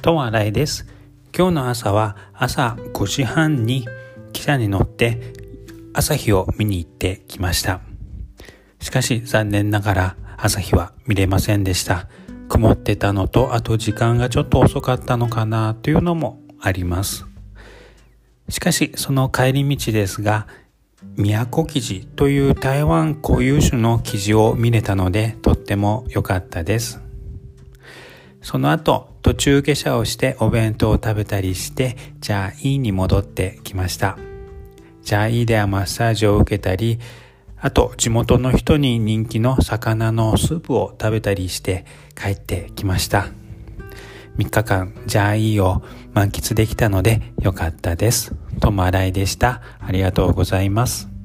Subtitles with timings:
[0.00, 0.86] ともあらいです。
[1.36, 3.86] 今日の朝は朝5時半に
[4.32, 5.32] 汽車に乗って
[5.92, 7.80] 朝日を見に行ってきました。
[8.80, 12.06] しかし残念ながら朝日は見れませんでした。
[12.48, 17.26] 曇ってたのと、あと時間がちょっと遅かったのかなというのもあります。
[18.48, 20.46] しかしその帰り道ですが、
[21.16, 27.00] 都記事という台湾固有種の記事を見れたのでとっても良かったです。
[28.40, 34.16] その後途中下車をしてお弁当を食べたりしてじゃあいいに戻ってきました。
[35.02, 36.98] じゃあいいではマッサージを受けたり
[37.58, 41.84] あと地元の人に人気の魚のスープを食べたりして
[42.16, 43.26] 帰ってきました。
[44.38, 45.82] 3日間じゃあいいを
[46.14, 48.34] 満喫できたのでよかったです。
[48.60, 49.60] ともあらいでした。
[49.78, 51.17] ありがとうございます。